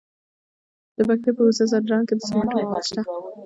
د 0.97 0.99
پکتیا 1.09 1.31
په 1.37 1.41
وزه 1.47 1.65
ځدراڼ 1.71 2.01
کې 2.07 2.15
د 2.17 2.21
سمنټو 2.27 2.55
مواد 2.63 2.83
شته. 2.89 3.01